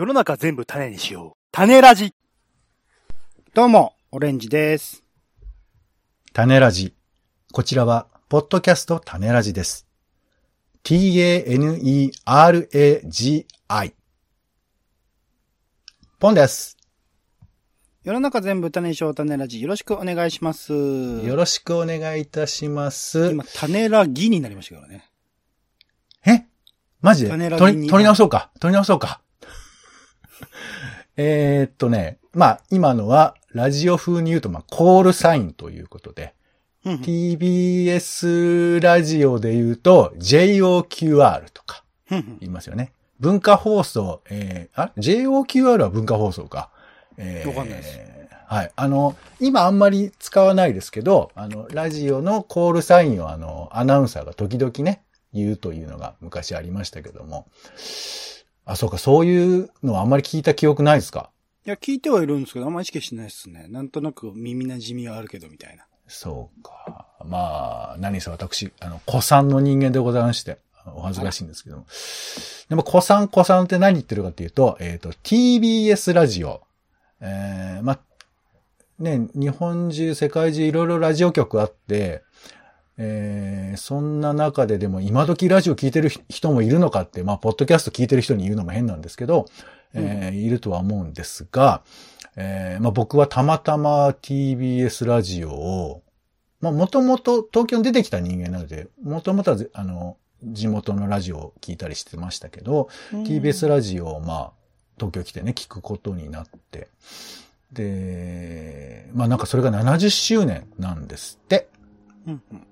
[0.00, 1.40] 世の中全部種にしよう。
[1.52, 2.14] 種ラジ。
[3.52, 5.04] どうも、オレンジです。
[6.32, 6.94] 種ラジ。
[7.52, 9.86] こちらは、ポッドキャスト種ラジです。
[10.84, 11.84] t-a-n-e-r-a-g-i。
[16.18, 16.78] ポンです。
[18.02, 19.60] 世の中全部種にしよう種ラジ。
[19.60, 20.72] よろしくお願いします。
[20.72, 23.32] よろしくお願いいたします。
[23.32, 25.10] 今、種ラギになりましたからね。
[26.24, 26.46] え？
[27.02, 27.30] マジで？
[27.32, 28.50] 種ラジに取り、取り直そうか。
[28.60, 29.20] 取り直そうか。
[31.16, 36.34] えーっとね、まあ、今のは、ラジオ風に言うと、まあ、コールサインということで、
[36.84, 42.92] TBS ラジオで言うと、JOQR とか言いますよね。
[43.18, 46.70] 文化放送、えー、あ ?JOQR は文化放送か。
[47.16, 47.98] えーわかんないです
[48.46, 48.72] はい。
[48.74, 57.46] あの、今あんまり使わないですけど、あの、ラジオのコールサインをあの、アナウンサーが時々ね、言うというのが昔ありましたけども。
[58.72, 61.30] あ、そうか、そういうのはあんまり聞いた記憶ないですか？
[61.66, 63.66] いや、聞いてはいるんですけど、あんまり意識してないですね。
[63.68, 65.84] なんとなく耳馴染みはあるけど、みたいな。
[66.08, 67.06] そうか。
[67.24, 71.86] まあ、何せ私、あの、古参の人間でございまして、お恥ずかしいんですけども。
[72.68, 76.62] でも、古参、古参って何言ってるかっていうと、えっ、と、TBS ラジオ。
[77.20, 78.00] えー、まあ、
[78.98, 82.22] ね、日本中、世界中いろいろラジオ局あって、
[82.96, 89.46] えー、そんな中ででも今時ラジオ聞いてる人もいるのかって、まあ、ポッドキャスト聞いてる人に言うのも変なんですけど、
[89.94, 91.82] えーいるとは思うんですが、
[92.36, 96.02] えーまあ、僕はたまたま TBS ラジオを、
[96.60, 104.52] まあ、もともと東京に出てきた人間なので、もともとはぜ、あの、地元のラジオを聞いたりしてましたけど、TBS ラジオを、まあ、
[104.96, 106.88] 東京来てね、聞くことになって、
[107.72, 111.68] で、まあなんかそれが70周年なんですって。
[112.26, 112.66] うんうん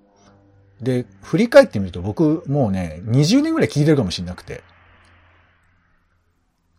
[0.81, 4.63] で、振り返ってみると僕もうね、20年ぐらい聞いてるかもしれなくて。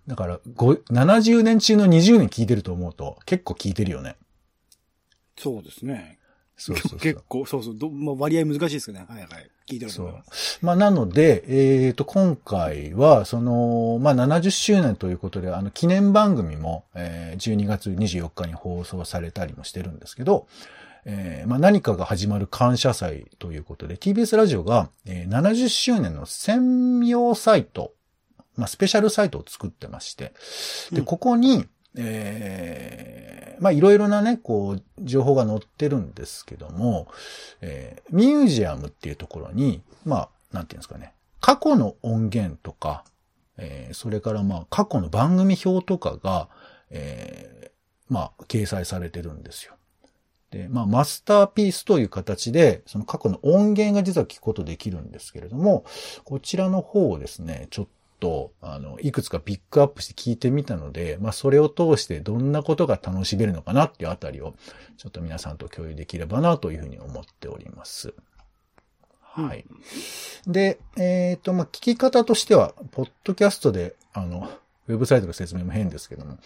[0.07, 4.15] だから、ご70年中の20年聞いてると思うと、結構聞いてるよね。
[5.37, 6.17] そうですね。
[6.57, 9.05] そうそうそう結構、そうそう、どまあ、割合難しいですね。
[9.07, 9.49] はいはい。
[9.67, 10.23] 聞いてるとそ思いうま。
[10.61, 11.43] まあ、なので、
[11.85, 20.47] えっ、と、今回は、その、まあ、70周年ということで、あの、記念番組も、えー12月24日に放送されたりもしてるんですけど、
[21.11, 27.93] えーまあ、何かが始まる感謝祭ということで、TBS ラジオが、えー70周年の専用サイト、
[28.55, 30.33] まあ、スペシャルサイトを作ってまして、
[30.91, 31.65] で、うんここに、
[31.97, 37.07] えーまあ、いろいろなね、こう、情報が載ってるんですけども、
[37.61, 43.03] えーミュージアムっていうところに、まあ、なんていうんですかね、過去の音源とか、
[43.57, 46.49] えーそれからまあ、過去の番組表とかが、
[46.91, 49.73] えーまあ、掲載されてるんですよ。
[50.51, 55.85] で、まあ、マスターピースという形で、その過去の音源が実は聞くことできるんですけれども、
[56.23, 57.87] こちらの方をですね、ちょっ
[58.19, 64.55] と、あの、いくつかピックアップして聞いてみたので、まあ、それを通してどんなことが楽しめるのかなっていうあたりを、
[64.97, 68.13] ちょっと皆さんと共有できればなというふうに思っております。
[69.21, 69.65] はい。
[70.47, 74.49] で、えっ、と、まあ、聞き方としては、ポッドキャストで、あの、
[74.87, 76.37] ウェブサイトの説明も変ですけども、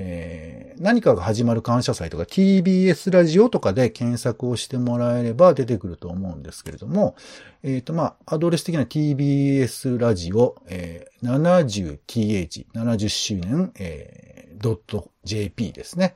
[0.00, 7.16] えー何かが始まる感謝祭とか TBS ラジオとかで検索をしてもらえれば出てくると思うんですけれども、
[7.62, 14.78] えっ、と、まあ、アドレス的な TBS ラジオ、えー 70th、70周年、えー、
[15.24, 16.14] .jp ですね。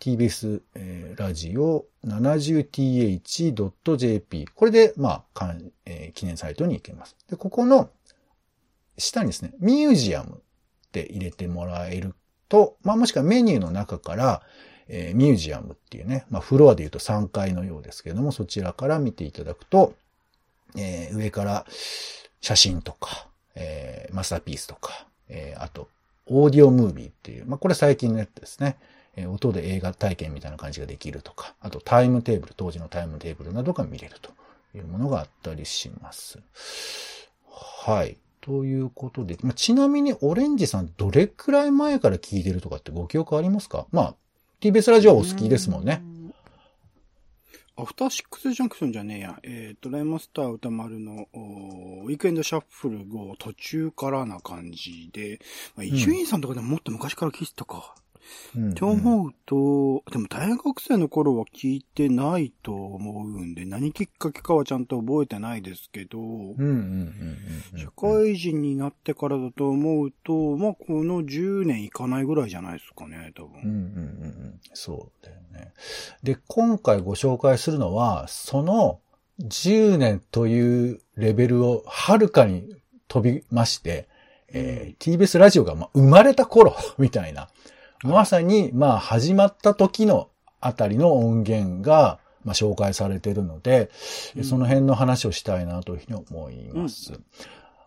[0.00, 4.48] TBS、えーラジオ 70th.jp。
[4.54, 7.16] これで、まあ、かんえー記念サイトに行けます。
[7.28, 7.90] で、ここの
[8.98, 10.40] 下にですね、ミュージアムっ
[10.90, 12.16] て入れてもらえる
[12.50, 14.42] と、まあ、もしくはメニューの中から、
[14.88, 19.94] えーミュージアムっていうね、まあ、フロアで言うと3階のようですけれども、そちらから見ていただくと、
[20.76, 21.64] えー上から
[22.42, 25.88] 写真とか、えーマスターピースとか、えーあと、
[26.26, 28.76] オーディオムービーっていう、まあ、これ最近のやつですね。
[29.16, 34.30] え音で映画体験みたいな感じができるとか、あとタイムテーブル、当時のタイムテーブルなどが見れると
[34.76, 36.38] いうものがあったりします。
[37.84, 38.16] はい。
[38.50, 43.86] ということで、まあ、ちなみにオレンジさんどれくらい前から聞いてるとかってご記憶ありますか？
[43.92, 44.14] まあ、
[44.60, 46.02] TBS ラジオお好きですもんね。
[47.76, 49.38] アフターシックスジャンクションじゃねえや。
[49.44, 55.38] えっ、と、ライマスター歌丸のウィークエンドシャッフル後途中からな感じで、
[55.76, 57.94] ま、伊集院さんとかでももっと昔から聞いてたか。
[58.58, 66.18] って思うと、でも大学生の頃は聞いてないと思うんで、何きっかけかはちゃんと覚えてないですけど。
[67.76, 73.60] 社会人になってからだと思うと、まあ、この10年いかないぐらいじゃないですかね、多分。
[73.62, 74.60] うんうんうんうん。
[74.74, 75.72] そうだよね。
[76.22, 79.00] で、今回ご紹介するのは、その
[79.40, 82.76] 10年というレベルをはるかに
[83.08, 84.08] 飛びまして、
[84.52, 87.48] えー TBS ラジオがまあ生まれた頃みたいな、
[88.02, 90.28] まさにまあ始まった時の
[90.60, 93.90] あたりの音源が、まあ、紹介されているので、
[94.36, 97.12] うんその辺の話をしたいなというふうに思います。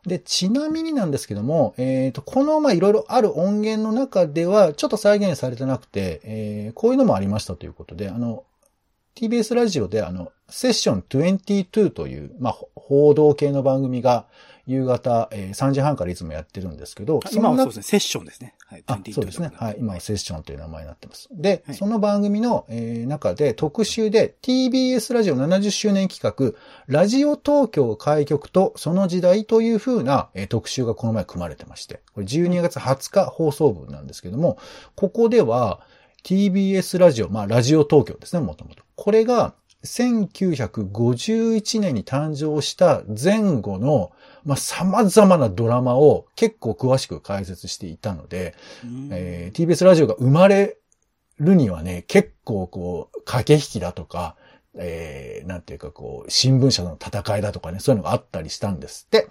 [0.05, 8.43] で、ちなみになんですけども、えっ、と、この、まあ、いろいろある音源の中では、ちょっと再現されてなくて、えーこういうのもありましたということで、あの、
[9.15, 14.25] TBS ラジオで、あの、セッション22という、まあ、ほ報道系の番組が、
[14.65, 18.55] 夕方、えー3時半からいつもやってるんですけど、の今はそうですね、セッションですね。
[18.73, 18.83] はい。
[18.87, 19.51] あ22そうですね。
[19.51, 19.75] とはい。
[19.79, 21.29] 今はセッションという名前になってます。
[21.31, 34.57] で、はいその番組の、えー中で特集で TBS ラジオ70周年企画、ラジオ東京開局とその時代という風な、えー特集がこの前組まれてまして、これ12月20日放送分なんですけども、
[34.95, 35.81] ここでは
[36.23, 38.83] TBS ラジオ、まあラジオ東京ですね、もともと。
[38.95, 39.53] これが
[39.83, 44.11] 1951年に誕生した前後の、
[44.45, 50.77] まあ、様々なドラマを結構詳しく解説していたので、うんえー TBS ラジオが生まれ
[51.39, 54.35] るにはね、結構こう、駆け引きだとか、
[54.75, 59.27] えー、なんていうかこう、新聞社の戦いだとかね、そういうのがあったりしたんですって。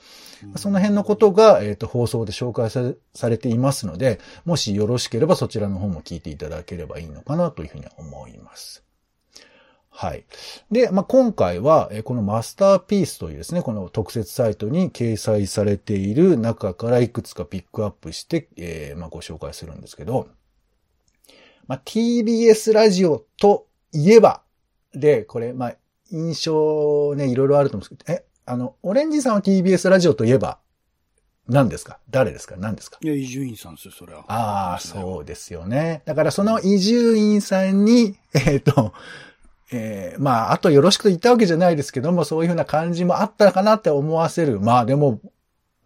[0.57, 8.85] その辺のことが、えっ、と、放送で紹介されされていますので、もしよろしければそちらの方も聞いていただければいいのかなというふうに思います。
[9.95, 10.25] はい。
[10.71, 20.29] で、まあ、今回は、えーこのマスターピースというですね、この特設サイトに掲載されている中からいくつかピックアップして、えーまあ、ご紹介するんですけど、
[21.69, 24.43] まあ、TBS ラジオといえば、
[24.95, 25.75] で、これ、まあ、
[26.11, 30.59] 印象ね、いろいろあると思うんですけど、え、あの、オレンジさんは TBS ラジオといえば、
[31.49, 31.99] 何ですか？
[32.11, 32.57] 誰ですか？
[32.57, 32.99] 何ですか？
[33.03, 34.25] いや、伊集院さんですよ、それは。
[34.29, 36.03] ああ、そうですよね。
[36.07, 38.93] だからその伊集院さんに、えっ、と、
[39.73, 44.61] えーまあ、あとよろしくと言ったわけじゃないですけども、そういうふうな感じもあったかなって思わせる。
[44.61, 45.21] まあでも、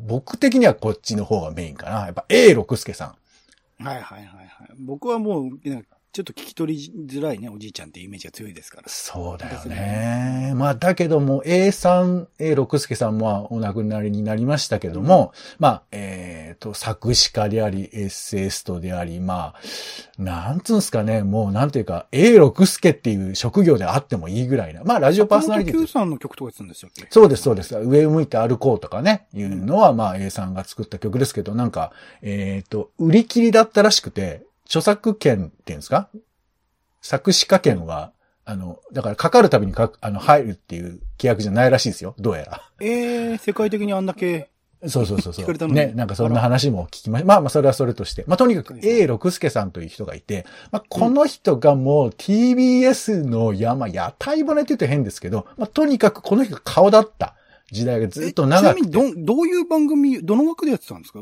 [0.01, 2.07] 僕的にはこっちの方がメインかな。
[2.07, 3.15] やっぱ A 六輔さ
[3.81, 3.85] ん。
[3.85, 4.49] はいはいはいはい。
[4.79, 8.89] 僕はもう、なんかちょっと聞き取りづらいね、おじいちゃんっていうイメージが強いですから。
[8.89, 10.55] そうだよね。
[10.57, 19.53] まあ、だけども、A さん、A 六輔さんもお亡くなりになりましたけども、まあ、えっ、と、作詞家であり、エッセイストであり、ま
[20.19, 24.85] あ、なんつうんすかね、もうなんていうか、A 六輔っていう職業であってもいいぐらいな。
[24.85, 27.77] まあ、ラジオパーソナリティ Q さんの曲とかやってたんですよそうです、そうです。
[27.77, 31.93] 上を向いて歩こうとかね、いうのは、まあ、A さんが作った曲ですけど、なんか、
[32.23, 36.09] えっ、と、売り切りだったらしくて、著作権っていうんですか？
[37.03, 38.13] 作詞家権は、
[38.45, 42.15] あの、だからかかるたびにかあの、入るっていう規約じゃないらしいですよ。
[42.19, 42.63] どうやら。
[42.81, 44.51] えー、世界的にあんだけ、
[44.87, 47.27] そうそうそうね、なんかそんな話も聞きました。
[47.27, 48.25] まあまあ、それはそれとして。
[48.27, 57.35] まあとにかく A 六輔さんという人がいて、まあこの人がもう TBS の山、屋台骨って言うと変ですけど、まあとにかくこの人が顔だった
[57.73, 58.81] 時代がずっとえちな長くて。
[58.83, 61.21] みに、ど、どういう番組、どの枠でやってたんですか？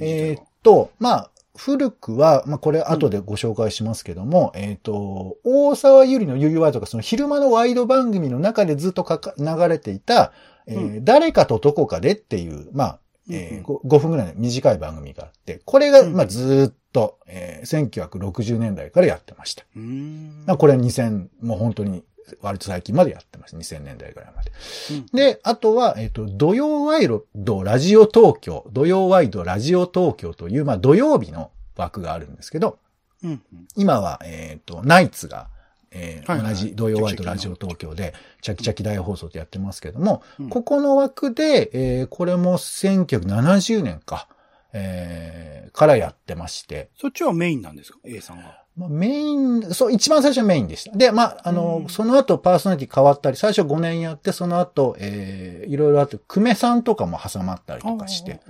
[0.00, 10.32] えーっと、まあ、古くは、まあ、これ後でご紹介しますけども、えーっと、大沢ゆりの UUI とか、その昼間のワイド番組の中でずっとかか流れていた、
[10.66, 19.64] えーう誰かとどこかでっていう、まあ、えーうん 5, 分ぐらいの短い番組があって、これが、うんまあ、ずーっと、えー1960年代からやってました。
[19.76, 20.44] うーん。
[20.46, 22.02] まあこれは2000、もう本当に、
[22.40, 23.56] 割と最近までやってます。
[23.56, 24.52] 2000年代ぐらいまで。
[24.90, 32.78] うんで、あとは、えっ、と、土曜ワイドラジオ東京、土曜ワイドラジオ東京という、まあ土曜日の枠があるんですけど、
[33.22, 33.40] うんうん。
[33.76, 35.48] 今は、えっ、と、ナイツが、
[35.94, 44.28] えーはいはい同じ土曜ワイドラジオ東京で、チャキチャキ大放送でやってますけども、うんここの枠で、えーこれも1970年か、
[44.72, 48.61] えーからやってまして、そっちはメインなんですか ?A さんが。
[48.74, 50.96] まあ、メイン、そう、一番最初はメインでした。
[50.96, 58.40] で、まあ、あの、うんその後パーソナリティ変わったり、最初5年やって、その後、えー、いろいろあって、久米さんとかも挟まったりとかして、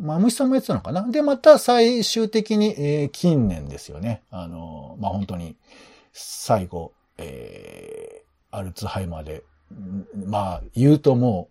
[0.00, 1.06] まあ、虫さんもやってたのかな？
[1.08, 4.22] で、また最終的に、えー、近年ですよね。
[4.30, 5.54] あの、まあ、本当に、
[6.12, 11.48] 最後、えー、アルツハイマーで、んまあ、言うとも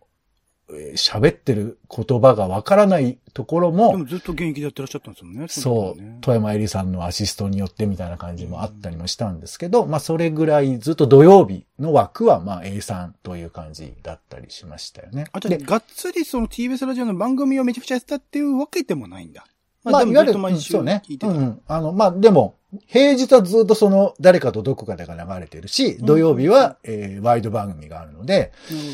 [0.95, 5.47] 喋ってる言葉がわからないところもで、もずっと現役でやってらっしゃったんですもんね。
[5.47, 15.25] そう、ね富山えりさんのアシストによってみたいな感じもあったりもしたんですけど、まあそれぐらいずっと土曜日の枠はまあ A さんという感じだったりしましたよね。
[15.31, 19.45] あ、じゃがっつりその TBS ラジオの番組をめちゃくちゃやってたっていうわけでもないんだ。
[19.83, 21.61] まあ、でもいわゆる、そうねうん。
[21.67, 22.55] あの、まあ、でも、
[22.87, 28.51] 平日はずっとその、誰かとどこかでが流れてるし、土曜日は、えーワイド番組があるので、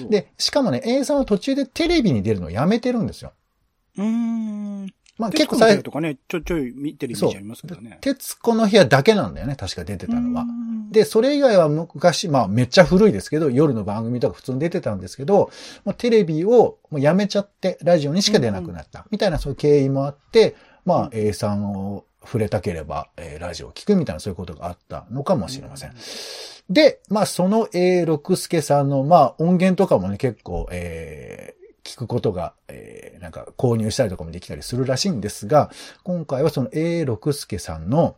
[0.09, 3.33] で、しかもね、A さんは途中でテレビに出るのをやめてるんですよ。
[3.97, 4.87] うーん。
[5.17, 7.97] まあ結構最とかね、ちょいちょい見てるイメージありますけどね。
[8.01, 10.43] 徹子の部屋だけなんだよね、確か出てたのは。
[10.43, 15.49] うん、で、それ以外は昔、まあめっちゃ古いですけど、夜の番組とか普通に出てたんですけど、
[15.85, 19.07] もうテレビをもうやめちゃって、ラジオにしか出なくなった。
[19.09, 20.55] みたいなそういう経緯もあって、
[20.85, 25.93] まあうん A さんを触れたければ、えーラジオを聞くみたいなそういうことがあったのかもしれません。
[26.69, 31.57] で、まあその A 六輔さんの、まあ音源とかもね、結構、えー
[31.87, 35.71] 聞くことが、えーなんか購入したりとかもできたりするらしいんですが、
[36.03, 38.17] 今回はその A 六輔さんの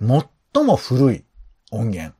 [0.00, 1.24] 最も古い
[1.70, 2.14] 音源、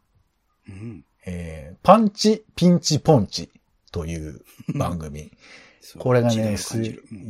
[0.68, 1.04] うん。
[1.26, 3.50] えーパンチピンチポンチ
[3.92, 4.40] という
[4.74, 5.30] 番組。
[5.98, 6.56] これがね、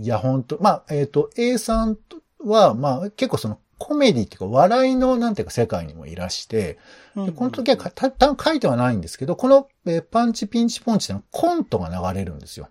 [0.02, 1.96] いや、本当まあ、えっ、と、A さん
[2.40, 6.78] は、まあ、結構そのコメディっていうか、笑いのなんていうか世界にもいらして、
[7.16, 12.68] でこの時はかた、た書いてはないんですけど、この、えーパンチピンチポンチのはコントが流れるんですよ。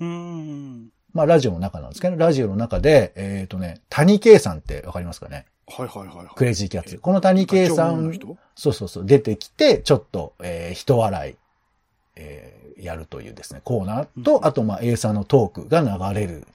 [0.00, 0.88] うん。
[1.12, 5.46] まあ、ラジオの中なんですけど、ラジオの中で、えっ、とね、谷圭さんってわかりますかね？
[5.66, 6.26] はいはいはいはい。
[6.36, 6.98] クレイジーキャッツ。
[6.98, 8.12] この谷圭さん
[8.54, 11.36] そうそうそう、出てきて、ちょっと、えー人笑い、
[12.16, 16.46] えーやるというですね、コーナーと、うんあと、まあ、A さんのトークが流れる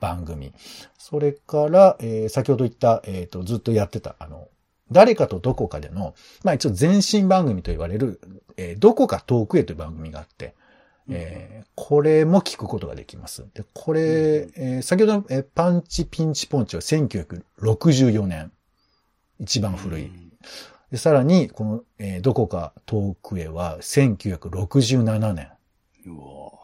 [0.00, 0.52] 番組。
[0.98, 4.48] それから、えー先ほど言った、えっ、と、ずっとやってた、あの、
[4.90, 6.14] 誰かとどこかでの、
[6.44, 8.20] まあ一応前身番組と言われる、
[8.56, 10.54] えーどこか遠くへという番組があって、
[11.10, 13.46] えーこれも聞くことができます。
[13.54, 18.52] で、これ、うんえー先ほどの、えーパンチピンチポンチは1964年。
[19.38, 20.06] 一番古い。
[20.06, 20.28] うん
[20.90, 25.48] で、さらに、この、えーどこか遠くへは1967年。
[26.06, 26.57] うわ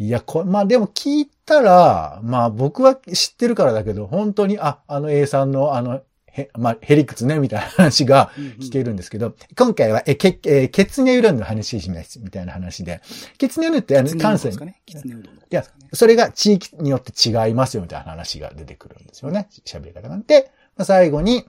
[0.00, 6.00] いや、こまあでも聞いたら、まあ僕は知ってるからだけど、本当に、あ、あの A さんのあの、
[6.32, 8.30] へ、まあヘリクツね、みたいな話が
[8.60, 13.02] 聞けるんですけど、今回は、え、け、えー、ケツネウロンの話します、みたいな話で、
[13.36, 14.80] ケツネウロンってあの、関西です、かね。
[14.86, 19.48] キツネうどいやそれが地域によって違いますよみたいな話が出てくるんですよね。
[19.66, 20.16] 喋り方が。
[20.26, 21.44] で、まあ最後に、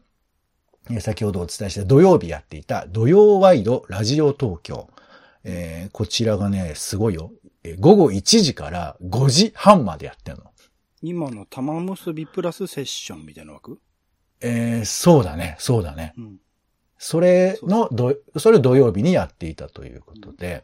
[0.89, 4.89] えー先ほどお伝えした土曜日やっていた土曜ワイドラジオ東京。
[5.46, 7.31] えーこちらがね、すごいよ。
[7.63, 10.44] えー午後1時から5時半までやってんの。
[11.01, 13.80] 今の玉結びプラスセッションみたいな枠？
[14.41, 16.13] えーそうだね、そうだね。
[16.18, 16.38] うん。
[16.98, 20.63] それのど、それを土曜日にやっていたということで。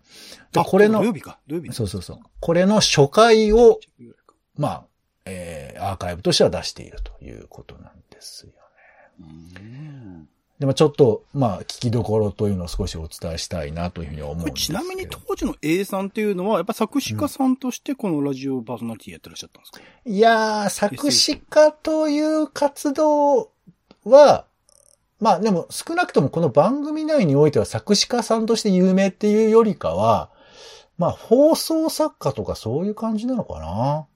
[0.51, 1.39] であ、これの土曜、日か。
[1.47, 1.73] 土曜日。
[1.73, 2.19] そうそうそう。
[2.39, 3.79] これの初回を、
[4.55, 4.85] まあ、
[5.25, 8.57] えーアーカイブとしては出しているということなんですよね。
[9.59, 14.65] うんでもちょっと、まあ、聞きどころというのを少しお伝えしたいなというふうに思うんです。
[14.67, 23.51] ちなみに当時の A さんっていうのは、やっぱ作詞家さんとしてこのラジオパーソナリティやってらっしゃったんですか、いやー、作詞家という活動
[24.03, 24.45] は、
[25.19, 30.31] まあでも少なくともこの番組内においては作詞家さんとして有名っていうよりかは、
[30.97, 34.07] まあ放送作家とかそういう感じなのかな？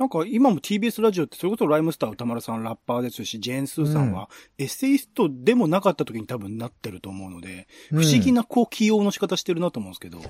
[0.00, 10.22] なんか今も TBS ラジオってそれこそライムスター歌丸さんラッパーですし、ジェーンスーさんはエッセイストでもなかった時に多分なってると思うので、不思議なこう起用の仕方してるなと思うんですけど、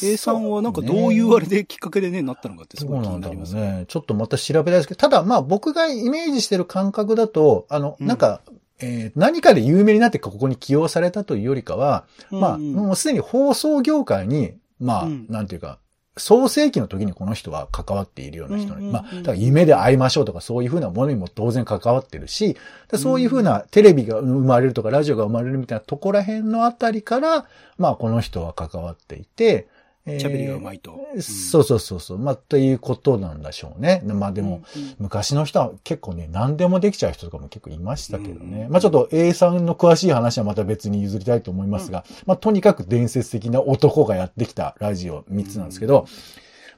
[0.00, 3.60] A さんはなんかどういうあれできっかけでね、なったのかってすそごい気になりますね。
[3.78, 3.84] ね。
[3.88, 8.06] ちょっとまた調べたいですけど、ただまあ僕がイメージしてる感覚だと、あの、うん。
[8.06, 8.42] なんか、
[8.78, 12.60] えー何かで有名になってここに起用されたというよりかは、まあ、うん。
[12.60, 15.26] うんもうすでに放送業界に、まあ、うん。
[15.28, 15.80] なんていうか、
[16.18, 22.56] 創世期の時にこの人は関わっているような人に、まあ、だから夢で会いましょうとかそういうふうなものにも当然関わってるし、
[22.90, 27.46] でそういうふうなテレビが生まれるとかラジオが生まれるみたいなとこら辺のあたりから、
[27.76, 29.75] まあこの人は関わっていて、えー
[30.06, 30.92] 喋りがうまいと。
[31.14, 32.18] うんそうそうそうそう。
[32.18, 34.02] まあ、ということなんでしょうね。
[34.04, 38.64] まあでも、うんうん昔の人は結構ね、何でもできちゃう人とかも結構いましたけどね。
[38.64, 46.06] うんまあちょっと A さんの詳しい話はまた別に譲りたいと思いますが、まあとにかく伝説的な男がやってきたラジオ3つなんですけど、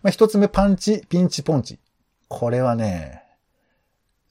[0.02, 1.78] まあ1つ目パンチ、ピンチ、ポンチ。
[2.28, 3.22] これはね、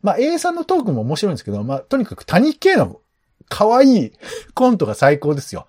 [0.01, 3.01] まあ A さんのトークも面白いんですけど、まあとにかく谷系の
[3.49, 4.11] 可愛い
[4.53, 5.67] コントが最高ですよ。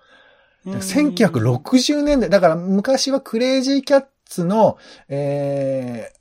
[0.65, 6.11] 1960年代、だから昔はクレイジーキャッツの、え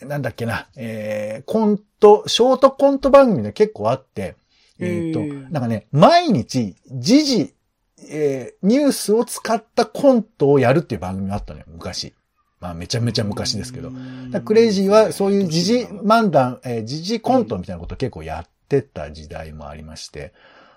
[0.00, 4.36] ー、なんだっけな、えー、コント、ショートコント番組で結構あって、
[4.80, 7.54] えっ、ーなんかね、毎日、時事、
[8.10, 12.14] えー、ニュースを使ったコントをやるっていう番組があったのよ、昔。
[12.60, 13.92] まあ、めちゃめちゃ昔ですけど。
[14.44, 20.32] クレイジーはそういう時事漫談、えー、時事コントみたいなことを結構やってた時代もありまして。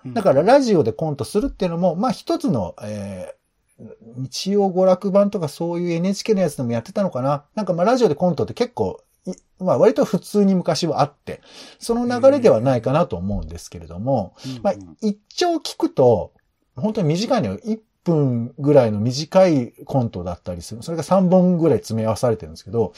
[0.05, 3.85] だからラジオでコントするっていうのも、まあ一つの、えー、
[4.17, 11.41] 日曜娯楽版とかそういう NHK のやつでもやってたのかななんかまあラジオでコントって結構、いまあ割と普通に昔はあって、
[11.79, 16.33] その流れではないかなと思うんですけれども、まあ一丁聞くと、
[16.75, 17.59] 本当に短いのよ。
[17.59, 20.83] 1分ぐらいの短いコントだったりする。
[20.83, 22.93] それが3本ぐらい詰め合わされてるんですけど、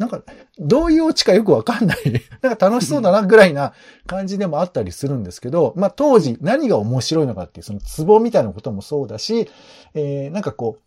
[0.00, 0.22] なんか、
[0.58, 1.98] どういうオチかよくわかんない。
[2.40, 3.74] なんか楽しそうだなぐらいな
[4.06, 9.50] 感じでもあったりするんですけど、まあ当時何が面白いのかっていう、そのツボみたいなこともそうだし、
[9.92, 10.78] えー、なんかこ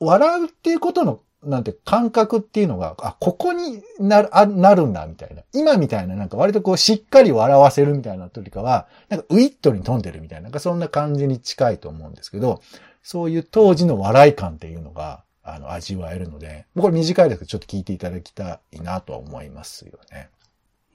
[0.00, 5.42] う、笑うっていうことの、なんて感覚っていうのが、あ、ここになる、あなるんだ、みたいな。
[5.52, 12.62] 今みたいな、なんか割とこう、しっかり笑わせるみたいなというかは、なんかウィットに飛んでるみたいな、なんかそんな感じに近いと思うんですけど、
[13.02, 20.28] そういう当時の笑い感っていうのが、あの、味わえるので、これ短いですけど、ちょっと聞いていただきたいなとは思いますよね。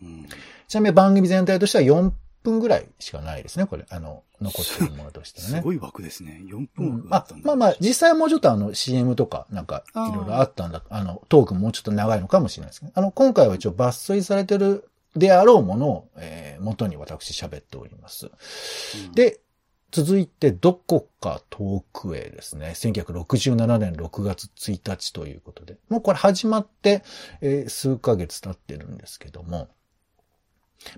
[0.01, 0.27] うん。
[0.67, 2.11] ちなみに番組全体としては4
[2.43, 3.85] 分ぐらいしかないですね、これ。
[3.89, 5.57] あの、残ってるものとしてはね。
[5.57, 6.41] すごい枠ですね。
[6.45, 7.47] 4う分んまあ枠だったん、だ。
[7.47, 12.91] まあまあ、実際はもうちょっとあの CM とか、なんか、いろいろあったんだ、あの、トークもうちょっと長いのかもしれないですね。
[12.95, 18.31] あの、今回は一応抜粋されてるであろうものを、えー元に私喋っております。
[19.05, 19.39] うん、で、
[19.91, 22.73] 続いて、どこか遠くへですね。
[22.75, 25.77] 1967年6月1日ということで。
[25.89, 27.03] もうこれ始まって、
[27.41, 29.69] えー数ヶ月経ってるんですけども。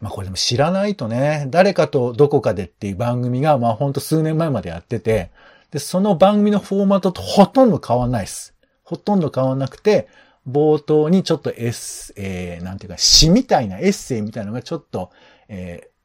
[0.01, 5.31] まあこれでも知らないとね、誰かとどこかでっていう番組が、まあほんと数年前までやってて、
[5.71, 8.55] で、その番組のフォーマットとほとんど変わんないです。
[8.83, 10.07] ほとんど変わんなくて、
[10.47, 15.11] 冒頭にちょっとエッセイ、えー、なんていうか、詩みたいなエッセイみたいなのがちょっと、
[15.47, 15.98] えー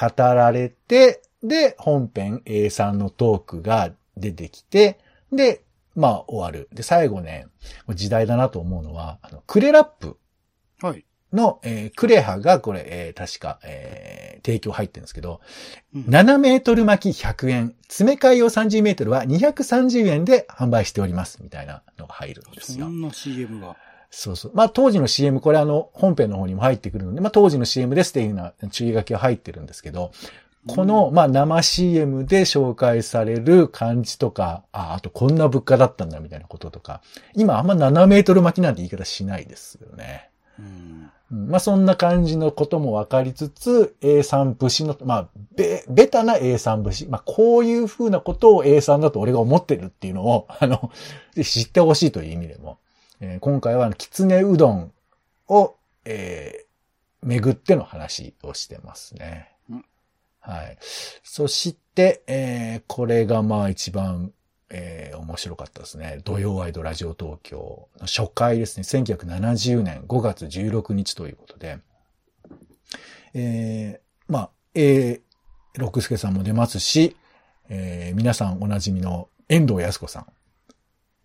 [0.00, 4.98] 語られて、で、本編 A さんのトークが出てきて、
[5.32, 5.62] で、
[5.94, 6.68] まあ終わる。
[6.72, 7.46] で、最後ね、
[7.90, 10.18] 時代だなと思うのは、あの、クレラップ
[10.80, 11.04] はい。
[11.32, 15.40] の、えークレハがこれ、えー確か、えー提供入ってるんですけど、
[15.94, 22.86] うん7メートル巻き100円、詰め替え用30メートルは230円で販売しております、みたいなのが入るんですよ。
[22.86, 23.76] そんな CM が。
[24.14, 24.52] そうそう。
[24.54, 30.12] まあ当時の CM、これあの、本編の方にも入ってくるので、まあ当時の CM ですっていうような注意書きが入ってるんですけど、
[30.68, 37.00] この、まあ生 CM で紹介される感じとか、あ、あとこんな物価だったんだみたいなこととか、
[37.34, 40.28] 今あんま7メートル巻きなんて言い方しないですよね。
[40.58, 41.10] うん。
[41.32, 47.06] うんまあそんな感じのこともわかりつつ、A3 節の、まあ、べ、ベタな A3 節。
[47.08, 50.90] まあこういう風なことを A3 だと俺が思ってるっていうのを、あの、
[51.42, 52.76] 知ってほしいという意味でも、
[53.24, 54.92] えー今回はきつねうどん
[55.48, 59.84] を、えー、巡っての話をしてますねうん。
[60.40, 60.76] はい。
[60.80, 64.32] そして、えーこれがまあ一番、
[64.70, 66.20] えー面白かったですね。
[66.24, 68.82] 土曜ワイドラジオ東京の初回ですね。
[68.82, 71.78] 1970年5月16日ということで、
[73.34, 77.16] えーまあ、えー、六助さんも出ますし、
[77.68, 80.26] えー皆さんおなじみの遠藤康子さん。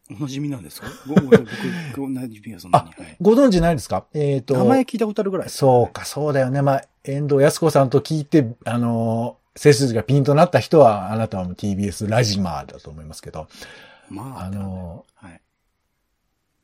[0.09, 0.87] おなじみなんですか？
[1.07, 3.03] ご僕、僕、おなじみはそんなに。
[3.03, 3.17] はい。
[3.21, 4.05] ご存知ないですか？
[4.13, 6.61] えっ、と、名前聞いたことあるぐらいですそうか、そうだよね。
[6.61, 13.47] まあ、遠藤康子さんと聞いて、あのー背筋がピンとなった人は、あなたは TBS ラジマーだと思いますけど、
[14.07, 15.41] まあ、あのはい。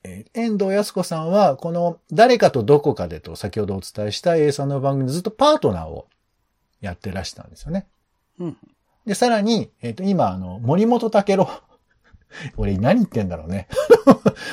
[0.03, 6.05] えー遠藤康子さんは、この誰かとどこかでと先ほどお伝えした A さんの番組でずっとパートナーを
[6.81, 7.87] やってらしたんですよね。
[8.39, 8.57] うん。
[9.07, 11.49] で、さらに、えっ、と、今、あの、森本武郎。
[12.57, 13.67] 俺何言ってんだろうね。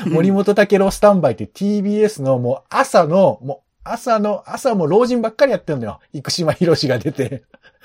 [0.07, 6.01] 森本武郎スタンバイって TBS のもう朝の、もう朝の、朝も老人ばっかりやってんのよ。
[6.13, 7.45] 生島博士が出て、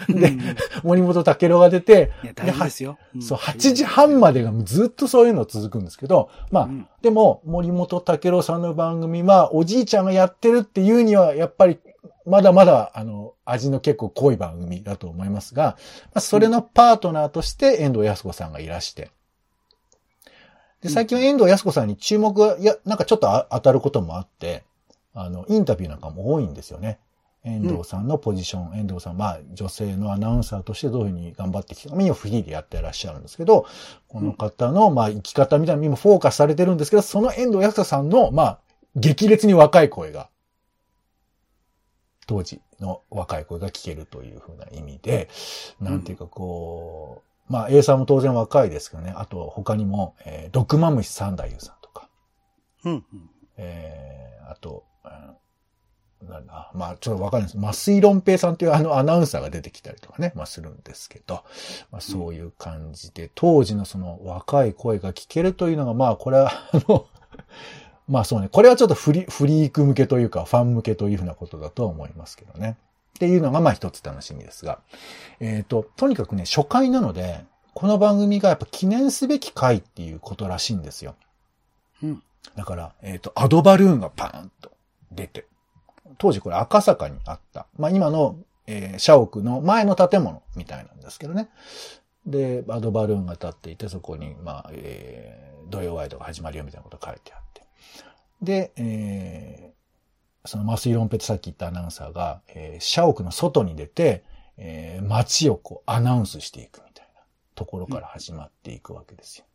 [0.09, 0.41] でうん。
[0.41, 2.97] い森本武郎が出て、や、大変ですよ。
[3.17, 3.21] ん。
[3.21, 6.87] そう、8時半までがずっとそういうの続くんですけど、まあ、うん。
[7.01, 11.79] でも、森本武郎さんの番組は、おじいちゃんがやってるっていうには、やっぱり、
[12.25, 15.77] まだまだ、あの、味の結構濃い番組だと思いますが、
[16.07, 19.11] まあ、それのパートナーとして遠藤康子さんがいらして、
[20.85, 24.63] で、最近は遠藤康子さんに注目が、いや、なんかちょっとあ当たることもあって、
[25.15, 26.99] あの、インタビューなんかも多いんですよね。
[27.43, 33.65] 遠藤さんのポジション、遠藤さん、まあ、女性のアナウンサーとしてどういうふうに頑張ってきたか、今フリーでやってらっしゃるんですけど、
[34.07, 38.59] この方の、まあ、生き方みたいなのにもフォーカスされてるんですけど、その遠藤康子さんの、まあ、
[38.95, 40.29] 激烈に若い声が、
[42.27, 45.29] 当時の若い声が聞けるというふうな意味で、
[45.79, 52.09] なんていうかこう、まあ、A さんも当然若いですけどね、あと他にも、えー、毒マムシ三太夫さんとか、
[52.85, 52.93] うん。
[52.93, 53.29] うん。
[53.57, 55.35] えー、あと、うん
[56.27, 57.59] なんだ、まあ、ちょっとわかんないです。
[57.59, 61.43] 麻酔論平さんっていうあのアナウンサーが出てきたりとかね、まあするんですけど、
[61.91, 67.07] まあそういう感じで、当時のその若い声が聞けるというのが、まあこれは、あの、
[68.07, 72.77] まあそうね、これはちょっとフリフリーク向けというか、ファン向けというふうなことだとは思いますけどね。
[73.15, 74.79] っていうのがまあ一つ楽しみですが。
[75.39, 81.15] えっ、と、とにかくね、初回なので、この番組がやっぱ記念すべき回っていうことらしいんですよ。
[82.03, 82.23] うん。
[82.55, 84.71] だから、えっ、と、アドバルーンがパーンと
[85.11, 85.45] 出て、
[86.17, 87.67] 当時これ赤坂にあった。
[87.77, 91.49] まあ今の、えー社屋の前の建物みたいなんですけどね。
[92.25, 97.61] で、アドバルーンが立っていて、そこに、まあ、えー、土曜ワイドが始まるよみたいなこと書いてあって。
[98.41, 99.74] で、えー、
[100.45, 104.23] その麻酔論ペってさっき言ったアナウンサーが、えー、社屋の外に出て、
[104.57, 107.21] えー、街をこうアナウンスしていくみたいな
[107.55, 109.45] ところから始まっていくわけですよ。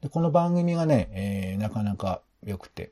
[0.00, 2.90] でこの番組がね、えー、なかなか良くて、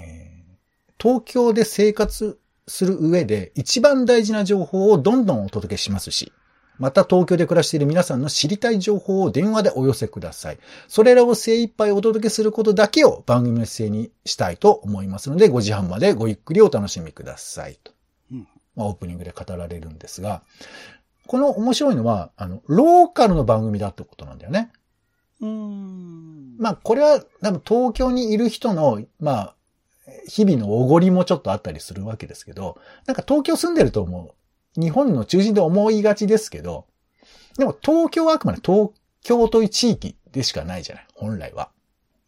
[0.00, 6.32] えー、東京で生活する上で一番大事な情報をどんどんお届けしますし、
[6.78, 10.58] また東京で暮らしている皆さんの知りたい情報を電話でお寄せください。
[10.88, 17.92] それらを精一杯お届けすることだけを番組の姿勢にしたいと思いますので、5時半までごゆっくりお楽しみくださいと。
[18.32, 20.42] うんまあ、オープニングで語られるんですが、
[21.26, 24.70] この面白いのは、あの、ローカルの番組だってことなんだよね。
[25.40, 26.56] うん。
[26.58, 29.54] まあ、これは多分東京にいる人の、まあ、
[30.28, 34.32] 日々のおごりもちょっとあったりするわけですけど、なんか東京住んでると思う。
[34.76, 36.86] 日本の中心で思いがちですけど、
[37.58, 38.90] でも東京はあくまで東
[39.22, 41.70] 京という地域でしかないじゃない、本来は。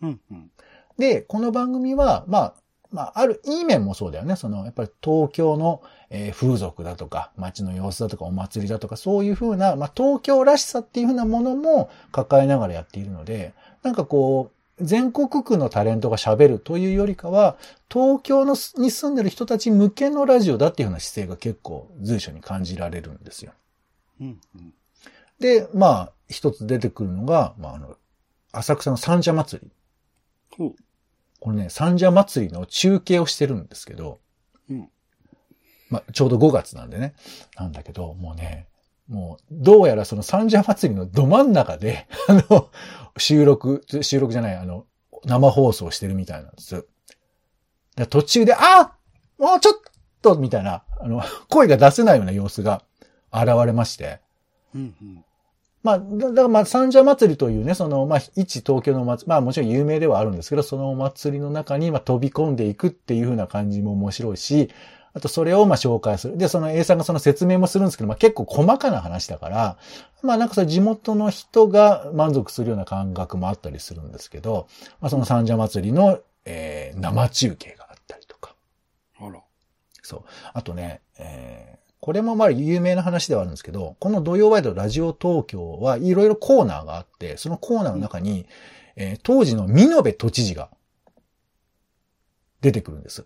[0.03, 0.51] うんうん、
[0.99, 2.55] で、この番組は、まあ、
[2.93, 4.37] まあ、あるいい面もそうだよね。
[4.37, 17.57] その、やっぱり東京の、えー、風俗だとか、街の様子だとか、お祭りだとか、そういうふうな、まあ、東京らしさっていうふうなものも抱えながらやっているので、なんかこう、全国区のタレントが喋るというよりかは、
[17.91, 23.53] 東京のに住んでる人たち向けのラジオだっていうような姿勢が結構随所に感じられるんですよ。
[24.21, 24.75] うんうん、
[25.41, 27.97] で、まあ、一つ出てくるのが、まあ、あの、
[28.53, 29.71] 浅草の三社祭り。
[30.59, 30.77] うん、
[31.41, 34.21] これね、三社祭りの中継をしてるんですけど、
[34.69, 34.91] うん、
[35.89, 37.15] まあ、ちょうど5月なんでね、
[37.57, 38.67] なんだけど、もうね、
[39.09, 42.71] もう、どうやらその三社祭りのど真ん中で、 あの、
[43.19, 44.85] 収録、収録じゃない、あの、
[45.25, 46.87] 生放送してるみたいなんです。
[47.97, 48.93] で途中で、あ
[49.39, 49.75] もうちょっ
[50.23, 52.83] とみたいな、あの、声が出せないような様子が
[53.33, 54.21] 現れまして。
[54.75, 55.25] うんうん
[55.87, 64.69] まあ、だからまあ、三社祭りというね、その、まあ、一東京の祭り、まあもちろん有名ではあるんですけど、そのお祭りの中に、まあ飛び込んでいくっていう風な感じも面白いし、
[65.17, 66.37] あとそれをまあ紹介する。
[66.37, 69.79] で、その A さんがその説明もするんですけど、まあ結構細かな話だから、
[70.23, 74.69] まあなんかその地元の人が満足するような感覚もあったりするんですけど、
[75.01, 78.55] まあその三社祭りの、えー、生中継があったりとか。
[79.19, 79.41] あら。
[80.03, 80.25] そう。
[80.53, 88.47] あとね、えー、これもまあ有名な話ではあるんですけど、この土曜ワイドラジオ東京はいろいろコーナーがあって、そのコーナーの中に、
[88.97, 90.69] えー、当時の美濃部都知事が
[92.61, 93.25] 出てくるんです。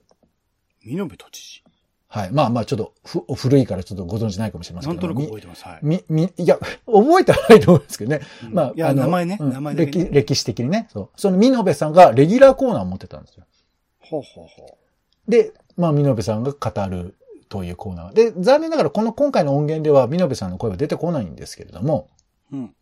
[0.85, 1.65] 美濃部都知事
[2.13, 2.31] はい。
[2.33, 5.07] まあまあ、ちょっとふ、古いからちょっとご存知ないかもしれませんけど。
[5.07, 5.65] なんとなく覚えてます。
[5.65, 5.79] はい。
[5.81, 8.21] み、み、いや、覚えてはないと思うんですけどね。
[8.45, 9.39] うん、まあ、いや、名前ね。
[9.41, 10.89] 名前歴、歴史的にね。
[10.93, 11.09] そう。
[11.17, 13.45] その、ミノベさんがレギュラーコーナーを持ってたんですよ。
[14.01, 14.77] ほうほうほ
[15.29, 15.31] う。
[15.31, 17.15] で、まあ、ミノベさんが語る
[17.49, 18.13] というコーナー。
[18.13, 22.09] で、残念ながらこの今回の音源ではミノベさんの声は出てこないんですけれども、
[22.53, 22.75] うん。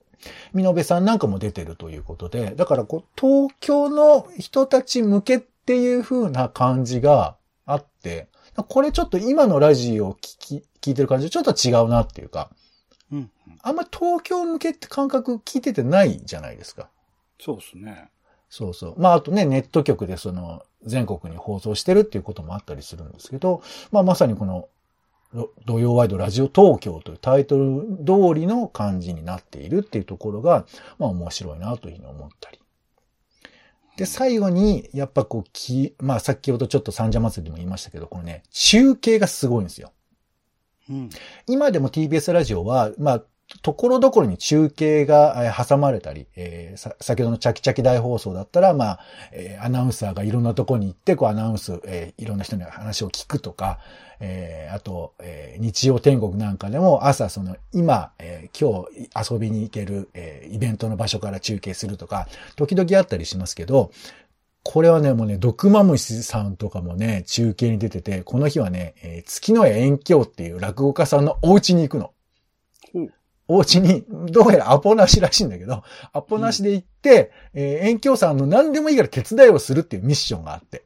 [0.52, 7.36] ミノベさんなんかも出てるということで、だからこう、東京の人たち向けっていう風な感じが
[7.66, 8.28] あって、
[8.64, 12.50] これちょっと今のラジオを聞き、聞いてる感じとちょっと違うなっていうか、
[13.12, 13.30] うん、
[13.62, 16.88] あんまり東京向けって感覚聞いててないじゃないですか。
[17.40, 18.10] そうですね。
[18.50, 18.94] そうそう。
[18.98, 24.68] まあ、あとね、ネット局でその、全国に放送してるっていうこともあったりするんですけど、まあ、まさにこの、
[25.66, 30.64] 土曜ワイドラジオ東京というタイトル通りの感じになっているっていうところが、
[30.98, 32.58] まあ面白いなというふうに思ったり。
[33.98, 39.92] で、最後に、やっぱこう、き、まあ、先ほどちょっと三社祭りでも言いましたけど、このね、中継がすごいんですよ。
[40.88, 41.10] うん、
[41.48, 43.24] 今でも TBS ラジオは、まあ、
[43.62, 49.00] ところどころに中継が挟まれたり、えー、先ほどのチャキチャキ大放送だったら、まあ、
[49.32, 53.78] えー、アナウンサーがいろんなところに行って、こうアナウンス、えー、いろんな人に話を聞くとか、
[54.20, 63.90] えー、あと、えー、日曜天国なんかでも朝その今、えー、今日遊びに行ける、えー、イベントの場所から中継するとか、時々あったりしますけど、
[64.62, 72.12] これはね、もうね、毒マムシさんとかもね、中継に出てて、この日はね、えー、月の絵遠鏡っていう落語家さんのお家に行くの。
[73.48, 75.82] お家に、どうやらアポなしらしいんだけど、
[76.12, 80.84] アポなしで行って、うん、えー、遠鏡さんの何でもいいから手伝いをするっていうミッションがあって。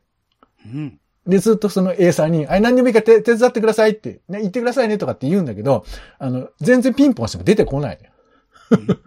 [0.64, 0.98] うん。
[1.26, 5.84] で、ずっとその A さんに、あれ何でもいいから手伝ってくださいって、ね、言ってくださいねとかって言うんだけど、
[6.18, 8.98] あの、全然ピンポンしても出てこないのよ。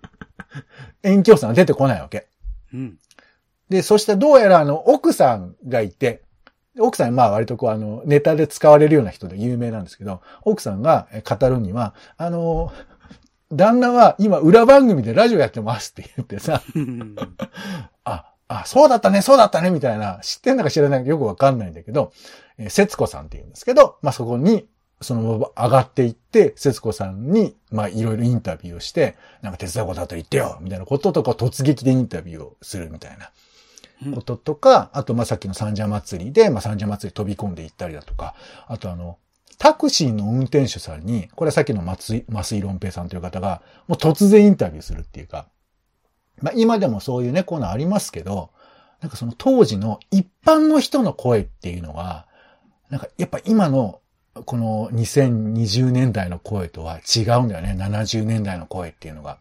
[1.03, 2.27] 遠鏡さんが出てこないわけ。
[2.73, 2.97] うん。
[3.69, 6.23] で、そしてどうやらあの、奥さんがいて、
[6.79, 12.71] 奥さん、まあ割とこうあの、ネタで使われるような人で有名なんですけど、奥さんが語るには、あの、
[13.51, 16.61] 旦那は今裏番組でラジオやってますって言ってさ、
[18.03, 22.11] あ、あ、そうだったね、そうだったね、みたいな、知ってんだか知らないかよくわかんないんだけど、
[22.57, 24.67] えー、節子さんって言うんですけど、まあ、そこに、
[25.01, 33.31] そのまま上がっていって、節子さんに、まあ、いろいろインタビューをして、なんか手伝うことあったら言ってよみたいなこととか突撃でインタビューをするみたいな。
[34.13, 38.35] こととか、あと、ま、さっきの三社祭りで、まあ、三社祭り飛び込んでいったりだとか、
[38.67, 39.17] あとあの、
[39.57, 45.47] タクシーの運転手さんに、これはさっきの松井、松井論平さんという方が、もう突然インタビューするっていうか、
[46.41, 48.51] まあ、今でもそういうね、コーナーありますけど、
[49.01, 52.27] なんかその当時の一般の人の声っていうのは、
[52.89, 54.01] なんかやっぱ今の
[54.45, 57.75] この2020年代の声とは違うんだよね。
[57.77, 59.37] 70年代の声っていうのが。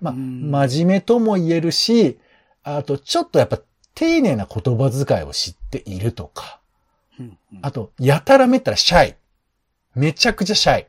[0.00, 2.18] まあ、真面目とも言えるし、
[2.64, 3.60] あとちょっとやっぱ
[3.94, 6.58] 丁寧な言葉遣いを知っているとか。
[7.60, 9.14] あと、やたらめったらシャイ。
[9.94, 10.86] めちゃくちゃシャイ。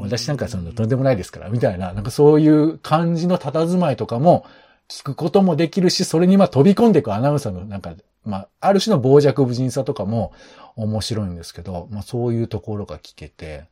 [0.00, 4.46] 私なんかそのとんでもないですから、みたいな、なんかそういう感じの佇まいとかも
[4.88, 10.32] 聞くこともできるし、それにまあ飛び込んでいくアナウンサーのなんか、まあ、ある種の傍若無人さとかも
[10.76, 13.64] 面白いんですけど、まあそういうところが聞けて、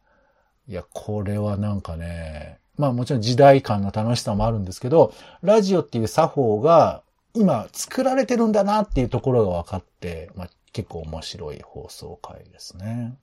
[0.68, 7.02] いや、これはなんかね、まあもちろん時代感の楽しさもあるんですけど、ラジオっていう作法が
[7.34, 13.14] 今作られてるんだなっていうところが分かって、まあ結構面白い放送回ですね。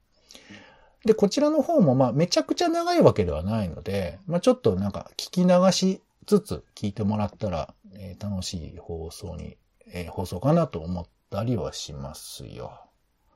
[1.06, 9.58] で、こちらの方もまあめちゃくちゃ長いわけではないので、まあちょっとなんか聞き流しつつ聞いてもらったら、えー、楽しい放送に、
[9.92, 12.82] えー、放送かなと思ったりはしますよ。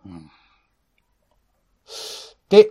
[0.05, 0.29] うん、
[2.49, 2.69] で、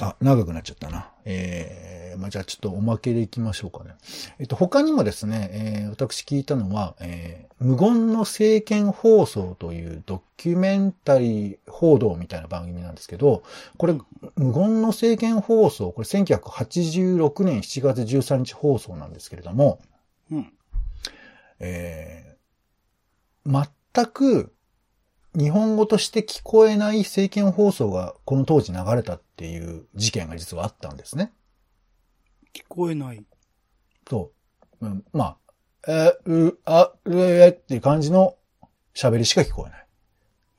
[0.00, 1.10] あ、長くなっちゃったな。
[1.24, 3.94] えー、まあ、じゃあちょっとおまけでいきましょうかね。
[4.38, 13.42] えっと、他にもですね、えー、私聞いたのは、えー、無言の政権放送というドキュメンタリー報道みたいな番組なんですけど、
[13.78, 13.94] これ、
[14.36, 19.80] 無言の政権放送、これ1986年7月13日放送なんですけれども、
[20.30, 20.52] うん。
[21.58, 24.52] えー、全く
[25.36, 31.32] 日本語として聞こえない政見放送がこの当時流れたっていう事件が実はあったんですね。
[32.54, 33.22] 聞こえない
[34.08, 34.32] そ
[34.80, 34.86] う。
[34.86, 35.36] うん、ま
[35.86, 38.36] あ、え、う、あ、うえっていう感じの
[38.94, 39.86] 喋りしか聞こえない。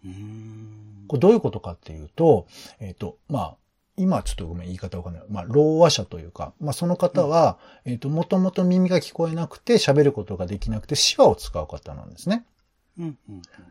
[0.05, 2.45] うんこれどういうことかっていうと、
[2.79, 3.57] えっ、ー、と、まあ、
[3.95, 5.23] 今ちょっとごめん言い方わかんない。
[5.27, 12.45] まあ、老和者というか、まあ、その方は、うん、えっ、と、もともと耳が聞こえなくて喋ることができなくて手話を使う方なんですね。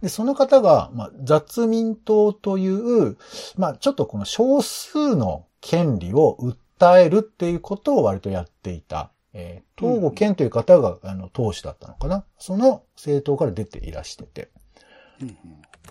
[0.02, 3.16] で、その方が、まあ、雑民党という、
[3.56, 9.10] まあ、ちょっとこの少数の権利を訴えるっていうことを割とやっていた。
[9.38, 12.24] えー、東郷健という方が、あの、党首だったのかな。
[12.38, 14.50] その政党から出ていらしてて。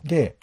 [0.04, 0.38] で、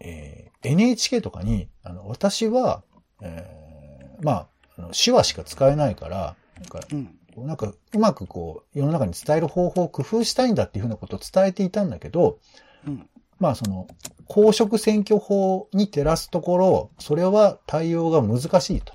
[0.00, 2.82] えー、NHK とかに、あの、私は、
[3.20, 4.48] えー、ま
[4.78, 12.38] あ、手話しか使えないから、なんか、なんか、うまくこう、世の中に伝える方法を工夫したいんだっていうふうなことを伝えていたんだけど、
[12.86, 13.86] うん、まあその、
[14.26, 18.94] 公職選挙法に照らすところ、それは対応が難しいと。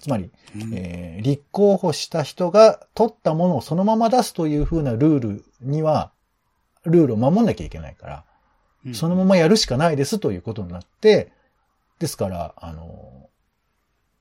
[0.00, 6.12] つまり、うん、えー、立候補した人が取ったものをそのまま出すというふうなルールには、
[6.84, 8.24] ルールを守んなきゃいけないから、
[8.86, 11.32] うん、そのままやるしかないですということになって、
[11.98, 13.28] ですから、あの、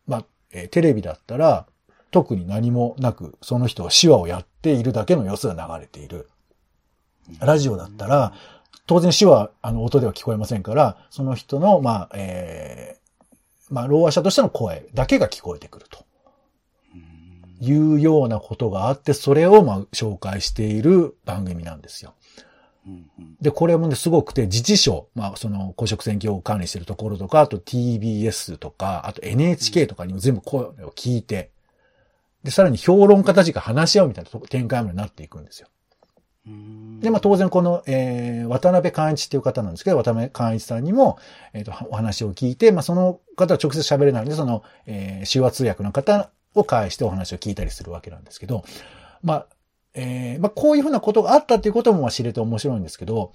[0.08, 1.68] まあ、えー、テレビだったら、
[2.12, 6.30] 特に何もなく、その人は手話をやっているだけの様子が流れている。
[7.40, 8.34] ラジオだったら、
[8.86, 16.06] 当然手話、あの、音では聞こえませんから、その人の、まあ、えー、まあ、ろう話者としての声だけが聞こえてくると。
[17.62, 22.16] いうようなことがあって、それを、まあ、紹介している番組なんですよ。
[23.40, 31.52] で、これもね、すごくて、自治省、まあ、その、公職選挙を管理しているところとか、あと TBS とか、あと NHK とかにも全部声を聞いて、
[32.44, 35.68] で、さらに評論家たちが話し合うみたいな展開になっていくんですよ。
[37.02, 41.20] で、まあ当然この、えー、渡辺寛一っていう方なんですけど、渡辺寛一さんにも、
[41.54, 48.64] えっ、ー、と、お話を聞いて、まあその方は直接喋れないので、その、えー、手話通訳の方を介してお話を聞いたりするわけなんですけど、
[49.22, 49.48] まあ、
[49.94, 53.34] えー、まあこういうふうなことがあったっていうことも知れて面白いんですけど、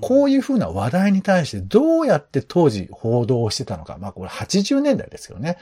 [0.00, 5.58] こういうふうな話題に対してどうやって当時報道をしてたのか、まあこれ80年代ですけどね。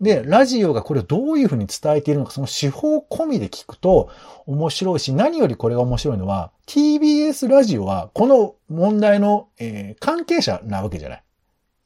[0.00, 4.10] で、ラジオがこれをどういうふうに伝えているのか、その手法込みで聞くと
[4.46, 11.22] 面白いし、何よりこれが面白いのは、TBS ラジオはこの問題の、えー、関係者なわけじゃない。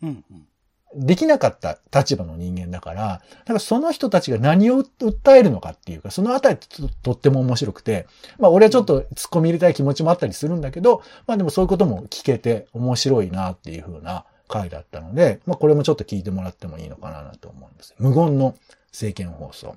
[0.03, 0.49] うんうん
[0.95, 3.03] できなかった立場の人間だから、
[3.41, 8.07] だからその人たちが何を訴えるのかっていうか、そのあたりととっても面白くて、
[8.39, 17.95] まあ俺はちょっと突っ込み入れたい気持ちもあったりするんだけど、まあでもそういうことも聞けて面白いなっていうふうな回だったので、まあ、これもちょっと聞いてもらってもいいのかなと思うんです。
[17.99, 18.57] 無言の
[18.91, 19.77] 政見放送。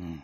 [0.00, 0.22] うん、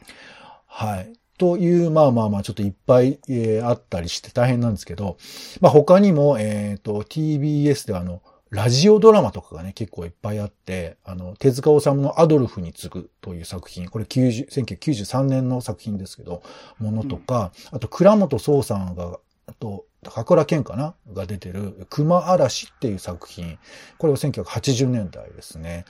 [0.66, 1.12] はい。
[1.36, 5.16] という、まあまあまあ、ちょっといっぱい、えー、あったりして大変なんですけど、
[5.60, 16.40] まあ他にも、えっ、ー、と、TBS ではあの、ラジオドラマとかがね、結構いっぱいあって、あの、手塚治虫のアドルフに次ぐという作品、これ90 1993年の作品ですけど、
[16.78, 20.94] ものとか、うん、あと倉本壮さんがあと、高倉健かな？
[21.12, 23.58] が出てる、熊嵐っていう作品。
[23.98, 25.84] これは1980年代ですね。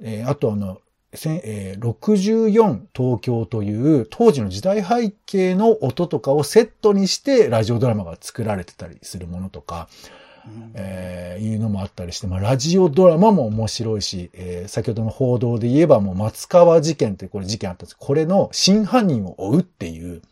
[0.00, 0.80] えー、あとあの、
[1.12, 9.88] えー、64東京という当時の時代背景の音とかをセットにしてラジオドラマが作られてたりするものとか、
[10.74, 20.22] えー、いうのもあったりして、まあ、ラジオドラマも面白いし、えー、先ほどの報道で言えばもう松川事件ってこれ事件あったんですこれの真犯人を追うっていう、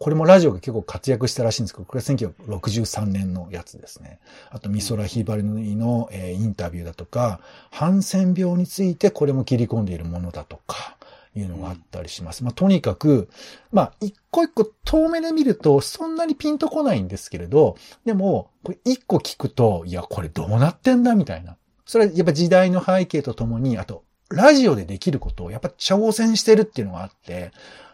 [0.00, 4.18] これもラジオが結構活躍したらしいんですけど、これは1963年のやつですね。
[4.48, 10.96] あと、美空ひばりの、え、インタビューだとか、ハンセン病についてこれも切り込んでいるものだとか、
[11.36, 12.44] いうのがあったりします。
[12.44, 13.28] まあ、とにかく、
[13.72, 21.58] まあ、一個一個遠目で見るとそんなにピンとこないんですけれど、でも、これ一個聞くと、いや、これどうなってんだみたいな。
[21.84, 27.52] それはやっぱ時代の背景とともに、あと、ラジオでできることをやっぱ挑戦してるっていうのがあって、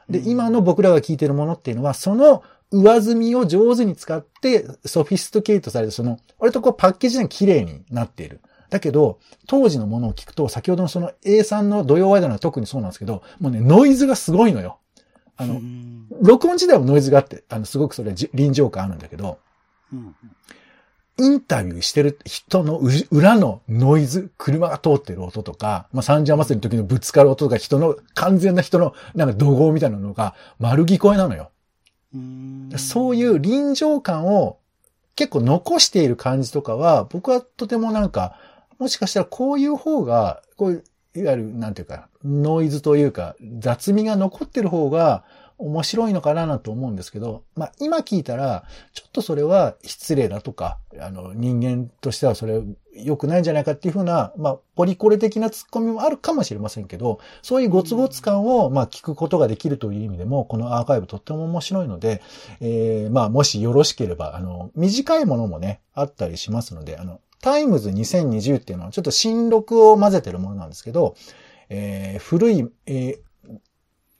[0.08, 8.40] で、今の僕らが聞いてるものっていうのは、その上積みを上手に使って、ソフィストケイトされて、その、割とこうパッケージが綺麗になっている。
[8.70, 14.78] だけど、当時のものを聞くと、先ほどのその A さんの土曜ワイドは特にそうなんですけど、もうね、ノイズがすごいのよ。
[15.36, 15.60] あの、
[16.20, 19.38] 録音自体もノイズがあって、あの、すごくそれ臨場感あるんだけど、
[21.18, 31.50] インタビューしてる人の裏のノイズ、車が通ってる音とか、まあ、三社祭りの時のぶつかる音とか、人の、完全な人の、なんか怒号みたいなのが、丸聞こえなのよ。
[32.76, 34.58] そういう臨場感を
[35.14, 38.36] 結構残している感じとかは、僕はとてもなんか、
[38.78, 45.24] もしかしたらこういう方が、こういう、いわゆる、なんていうか、ノイズというか、雑味が残ってる方が、
[45.58, 52.62] 面白いのかななと思うんですけど、まあ今聞いたら、ちょっとそれは失礼だとか、あの人間としてはそれ
[52.94, 62.20] 良くないんじゃないかっていうふうな、まあポリコレ的な突っ込みもあるかもしれませんけど、そういうゴツゴツ感をまあ聞くことができるという意味でも、このアーカイブとっても面白いので、
[62.60, 71.14] えー、まあもしよろしければ、あの、短いものもね、あったりしますので、あの、タイムズ2020っていうのはちょっと新録を混ぜてるものなんですけど、
[71.68, 73.18] えー、古い、えー、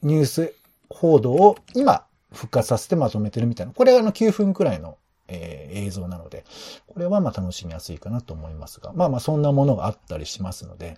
[0.02, 0.54] ニュース
[0.96, 3.72] 報道を今復活させてまとめてるみたいな。
[3.72, 4.96] これはあの9分くらいの、
[5.28, 6.44] えー、映像なので、
[6.86, 10.96] これはまあ楽しみやすいかなと思いますが、まあまあそんなものがあったりしますので、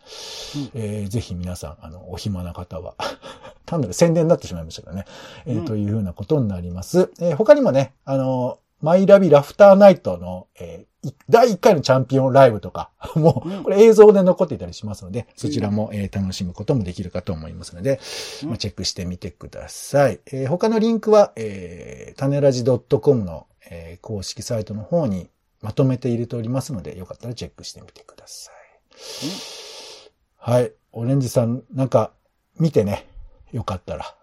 [0.54, 2.94] うん、えー、ぜひ皆さん、あの、お暇な方は
[3.66, 5.04] 単なる宣伝になってしまいましたけどね、
[5.46, 7.10] えー、というふうなことになります。
[7.20, 10.87] えー、他にもね、あの、マイラビラフターナイトの、えー、
[11.28, 18.00] 第1回のチャンピオンライブとか、 もう、これ映像で残っていたりしますので、そちらも、えー、楽しむこともできるかと思いますので、
[18.44, 20.20] まあ、チェックしてみてください。
[20.26, 25.28] えー、他のリンクは、えー、種ラジ .com の、えー、公式サイトの方に
[25.60, 28.54] まとめて入れておりますので、よかったらチェックしてみてください。
[30.36, 30.72] はい。
[30.92, 32.12] オレンジさん、なんか、
[32.58, 33.06] 見てね。
[33.52, 34.14] よかったら。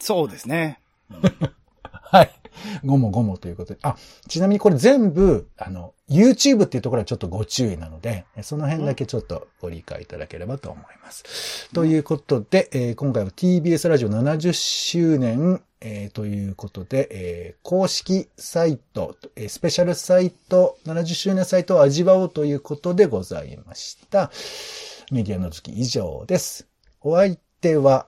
[0.00, 0.80] そうですね。
[1.82, 2.41] はい。
[2.84, 3.80] ごもごもということで。
[3.82, 3.96] あ、
[4.28, 11.68] ちなみにこれ全部、あの、YouTube っていうところはちょっとご注意なので、その辺だけちょっとご理解いただければと思います。
[11.70, 24.30] うん、ということで、えー、今回は TBS ラジオ70周年、えー、ということで、えー、公式サイト、えスペシャルサイト、70周年サイトを味わおうということでございました。
[25.10, 26.68] メディアの月以上です。
[27.00, 28.06] お相手は、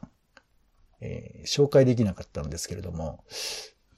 [1.00, 3.24] え紹介できなかったんですけれども、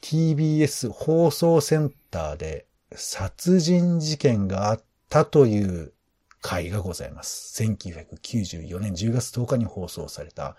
[0.00, 5.92] TBS 放送センターで殺人事件があったという
[6.40, 7.62] 回がございます。
[7.62, 10.56] 1994年10月10日に放送された、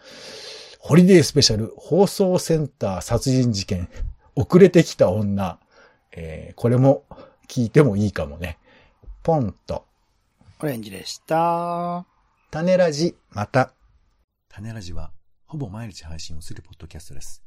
[0.80, 3.89] ホリデースペシャル放送センター殺人事件、
[4.36, 5.60] 遅れてきた女。
[6.12, 7.04] えー、これも
[7.47, 8.58] 聞いてもいいかもね。
[9.23, 9.86] ポンと。
[10.60, 12.06] オレンジでした。
[12.52, 13.73] 種ラジ、また。
[14.50, 15.12] 種ラジは、
[15.45, 17.47] ほぼ毎日配信をするポッドキャストです。